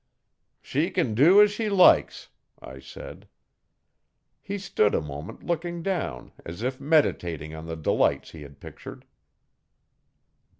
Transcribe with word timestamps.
'She 0.63 0.89
can 0.89 1.13
do 1.13 1.39
as 1.39 1.51
she 1.51 1.69
likes,' 1.69 2.29
I 2.59 2.79
said. 2.79 3.27
He 4.41 4.57
stood 4.57 4.95
a 4.95 4.99
moment 4.99 5.43
looking 5.43 5.83
down 5.83 6.31
as 6.43 6.63
if 6.63 6.79
meditating 6.81 7.53
on 7.53 7.67
the 7.67 7.75
delights 7.75 8.31
he 8.31 8.41
had 8.41 8.59
pictured. 8.59 9.05